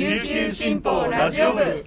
[0.00, 1.84] 琉球新報ラジオ部。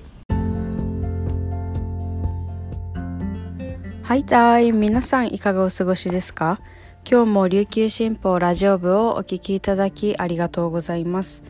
[4.03, 6.61] はいたい皆さんいかがお過ごしですか？
[7.09, 11.41] 今日も琉球新報ラジオ部をお聞きいただきありがとうございます。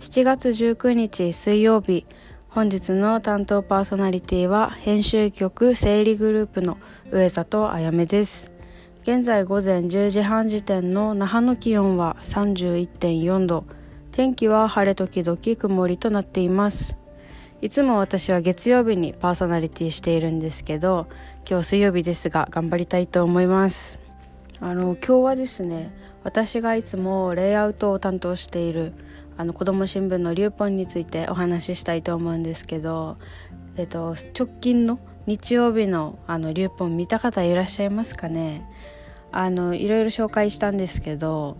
[0.00, 2.04] 7月19日水曜日
[2.48, 6.78] 本日の担当パーソナリティは編集局整理グループの
[7.12, 8.52] 上里あやめです。
[9.04, 13.64] 現在午前10時半時点の那覇の気温は31.4度。
[14.20, 16.98] 天気は晴れ時々曇りとなっています。
[17.62, 21.08] いつも私は月曜日にパーソナリティしているんですけど
[21.48, 23.98] 今日水曜日ですが頑張りたいと思います。
[24.60, 28.92] あの今日はですね私がいつもレイアウトを担当している
[29.38, 33.16] あの子ども新聞のリューポンについてお話ししたいと思うんですけど、
[33.78, 38.68] えっと、直近の日曜日のあのリューポン見た方いらっしゃいますかね？
[39.32, 41.56] あのいろいろ紹介したんですけど、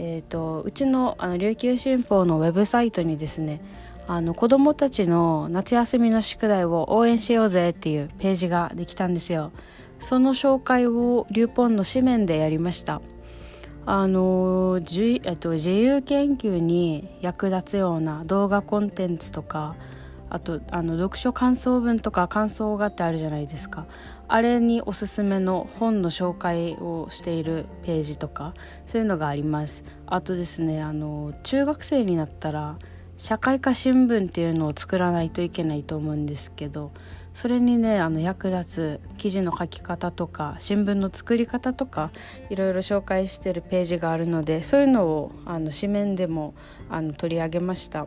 [0.00, 3.60] えっと、うちのあの琉球新報のウェブサイトにですね
[4.06, 9.52] あの子どもたちの夏休みの宿題を応援しようぜっていうページができたんですよ。
[9.98, 13.02] その紹介をリューポンの紙面でやりました。
[13.86, 19.74] あのじ、えっと、自由研究に役立つような動画コンテンツとか
[20.30, 23.86] あとあの読書感想文とか感想画ってあるじゃないですか。
[24.28, 28.52] あれにおすすめの本の紹介をしているページとか
[28.86, 29.84] そういうのがあります。
[30.06, 32.76] あとですねあの中学生になったら
[33.16, 36.92] 社会科新聞っていうのを作らないといけないと思うんですけど
[37.34, 42.12] それにねあの役立つ記事の書き方とか新聞の作り方とか
[42.48, 46.54] いろいろ紹介してるページがあるのでそういうのをあの紙面でも
[46.88, 48.06] あの取り上げました。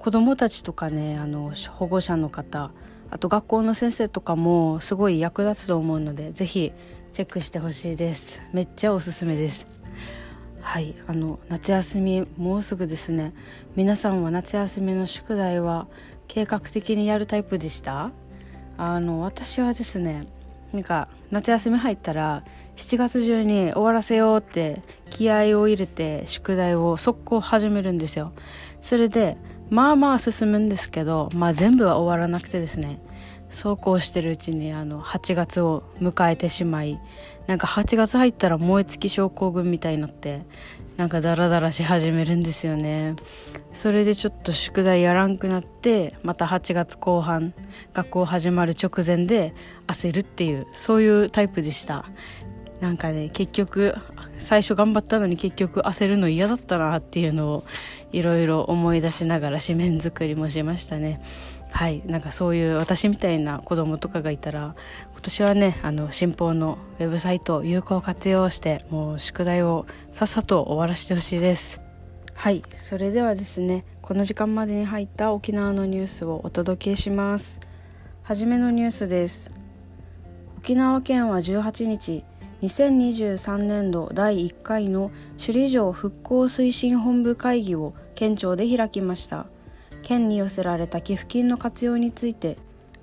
[0.00, 2.70] 子どもたちとかねあの保護者の方
[3.10, 6.72] あと学校の先生とかもすごい役立つと思うので是非
[7.12, 8.40] チェックしてほしいです。
[8.54, 9.68] めっちゃおすすめです。
[10.62, 13.34] はいあの夏休みもうすぐですね。
[13.76, 15.86] 皆さんは夏休みの宿題は
[16.28, 18.10] 計画的にやるタイプでした？
[18.78, 20.26] あの私はですね
[20.72, 22.42] なんか夏休み入ったら
[22.76, 28.32] 7月中に終わらせようって気合を入れて宿題を速攻始めるんですよ。
[28.80, 29.36] それで
[29.70, 32.98] まあまあ進むんですけど、まあ、全部は終わらなくてですね。
[33.50, 37.00] そうこうしてるうちにあの8月を迎えてしまい
[37.48, 40.42] なんか8月入ったら燃え尽き症候群みたいになって
[40.96, 43.16] なんかダラダラし始めるんですよね。
[43.72, 47.54] それでちょっと宿題やらんくなってまた8月後半
[47.92, 49.54] 学校始まる直前で
[49.86, 52.04] 焦るっていうそういうタイプでした。
[52.80, 53.94] なんかね結局
[54.38, 57.64] 最初頑張ったのに結局焦るの嫌だったなっていうのを
[58.10, 61.20] いろいろ思い出しながら紙面作りもしましたね。
[61.70, 62.02] はい。
[62.06, 64.74] なんかそういう私みたいな子供とかがいたら
[65.12, 71.80] 今年はねあの新報のウェブサイトを有効活用してもう宿題をさっさと終わらせてほしいです。
[72.34, 72.62] はい。
[72.70, 77.60] それではですねこの時間までに入った沖縄のニュースをお届けします。
[78.22, 79.50] はじめのニュースです。
[80.58, 82.24] 沖縄県は18日
[82.62, 89.46] 2023年度第1回の首里城復興推進本部会議を県庁で開きました。
[90.02, 92.58] 県に寄せられた寄付金の活用について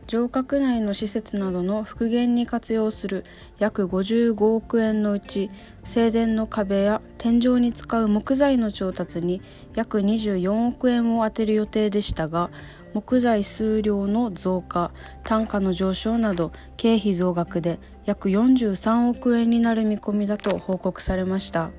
[0.08, 3.26] 城郭内の施設などの復元に活用する
[3.60, 5.50] 約55億円のうち
[5.84, 9.42] 正殿の壁や天井に使う木材の調達に
[9.76, 12.52] 約24億円を充てる予定でしたが
[12.98, 14.92] 木材数量の増加
[15.24, 21.70] 単価の上昇など経費増額で約43億円になる見込みだと報告されました。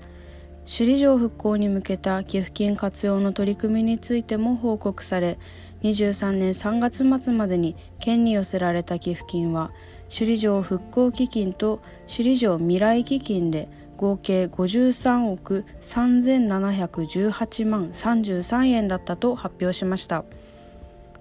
[0.65, 5.39] 首里城復興に向けた寄付金活用の取り組みについても報告され
[5.83, 9.73] 23年3月末までに県に寄せられた寄付金は
[10.09, 20.25] 首里城復興基金と首里城未来基金で合計53億3718万33円だったと発表しました。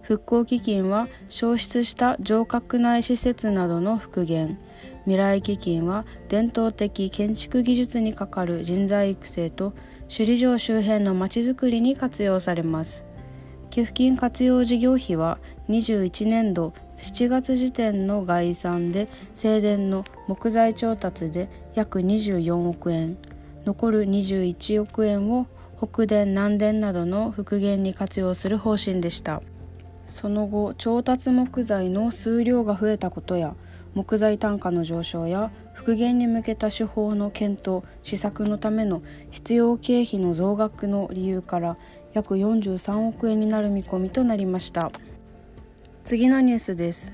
[0.08, 4.58] 復興基金は消失した城郭内施設などの復元。
[5.04, 9.74] 未来基金は伝統的建築技術にかかる人材育成と
[10.04, 13.06] 首里城周辺のまちづくりに活用されます。
[13.70, 23.18] 寄付金活用事業費は21年度7月時点の概算で正殿の木材調達で約24億円。
[23.66, 29.42] 残る21億円を北殿南殿などの復元に活用する方針でした。
[30.08, 33.56] その後調達木材の数量が増えたことや
[33.94, 39.02] 木材単価の上昇や復元に向けた手法の検討施策のための
[39.32, 41.78] 必要経費の増額の理由から
[42.14, 44.92] 約43億円になる見込みとなりました。
[46.04, 47.14] 次のニュースです。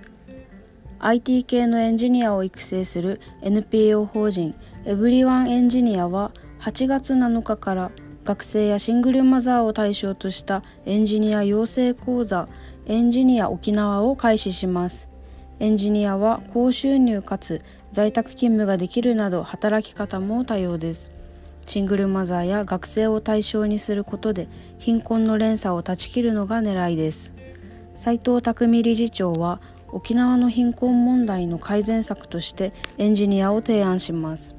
[0.99, 4.55] IT 系のエンジニアを育成する NPO 法人
[4.85, 6.31] エブリワンエンジニアは
[6.61, 7.91] 8月7日から
[8.23, 12.47] 学生やシングルマザーを対象としたエンジニア養成講座
[12.85, 15.07] エンジニア沖縄を開始します。
[15.59, 17.61] エンジニアは高収入かつ
[17.93, 21.11] 在宅勤務ができるなど働き方も多様です。
[21.65, 24.49] シングルマザーや学生を対象にすることで
[24.79, 27.33] 貧困の連鎖を断ち切るのが狙いです。
[27.95, 34.55] 斉藤匠理事長は沖縄の貧困問題の改善策としてエンジニアを提案します。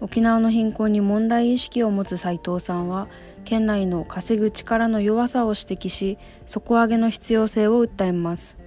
[0.00, 3.08] 沖縄の貧困に問題意識を持つ斉藤さんは
[3.44, 8.58] 県内の稼ぐ力の弱さを指摘し底上げの必要性を訴えます。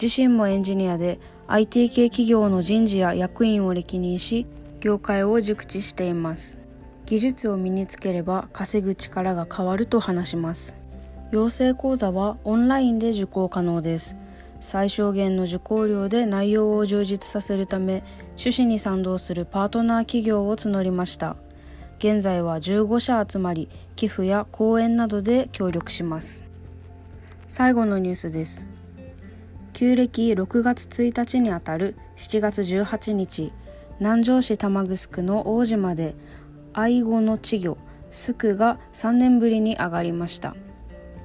[0.00, 1.18] 自身もエンジニアで
[1.48, 4.46] IT 系企業の人事や役員を歴任し
[4.80, 6.58] 業界を熟知しています。
[7.06, 10.76] 技術を身につければ稼ぐ力が変わると話します。
[11.30, 14.16] 養成講座はオンラインで受講可能です。
[14.60, 18.02] 最小限の受講料で内容を充実させるため
[18.36, 21.36] 趣旨に賛同するパートナー企業を募りました。
[21.98, 26.44] 現在は15社集まり寄付や講演などで協力します。
[27.46, 28.68] 最後のニュースです。
[29.72, 33.52] 旧暦6月1日にあたる7月18日
[34.00, 36.14] 南城市玉城の大島で
[36.72, 37.78] 愛護の稚魚
[38.10, 40.54] スクが3年ぶりに上がりました。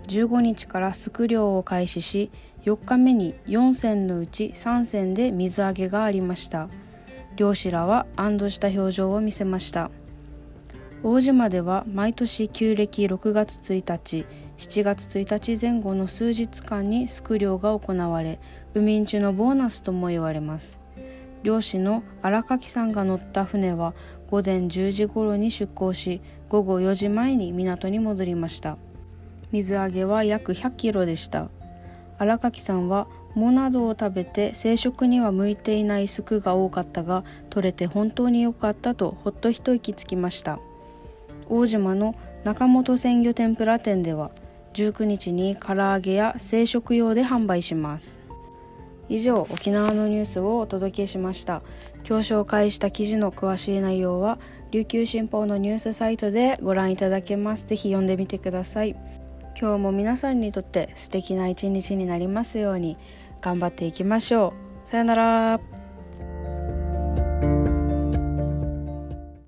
[0.07, 2.31] 15日からスク漁を開始し
[2.65, 6.69] 4日目に4船のうち3船で水揚げがありました。
[7.35, 9.91] 漁師らは安堵した表情を見せました。
[11.03, 14.25] 大島では毎年旧暦6月1日
[14.57, 18.39] 7月1日前後の数日間にスク漁が行われ
[18.73, 20.79] 海んちのボーナスとも言われます。
[21.43, 23.93] 漁師の荒垣さんが乗った船は
[24.31, 28.77] 午前10時頃に出港し午後4時前に港に戻りました。
[29.53, 31.49] 水揚げは約100キロでした。
[32.17, 40.59] 荒垣さんは藻などを食べて生殖には向いていないスクが多かったが取れて本当に良かったとほっと一息つきました。
[41.49, 44.31] 大島の中本鮮魚天ぷら店では
[44.73, 48.17] 19日に唐揚げや生殖用で販売します。
[49.07, 51.61] 以上沖縄のニュースをお届けしました。
[52.09, 54.39] 今日紹介した記事の詳しい内容は
[54.71, 57.67] 琉球新報のニュースサイトでご覧いただけます。
[57.67, 58.95] ぜひ読んでみてください。
[59.59, 62.97] 今日も皆さんにとって素敵な一日になりますように
[63.41, 64.53] 頑張っていきましょ
[64.85, 64.89] う。
[64.89, 65.82] さよなら。